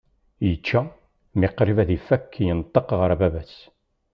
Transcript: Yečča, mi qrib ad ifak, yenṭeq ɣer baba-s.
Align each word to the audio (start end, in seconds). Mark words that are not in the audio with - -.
Yečča, 0.45 0.81
mi 1.37 1.47
qrib 1.57 1.77
ad 1.83 1.89
ifak, 1.97 2.25
yenṭeq 2.45 2.89
ɣer 2.99 3.11
baba-s. 3.19 3.55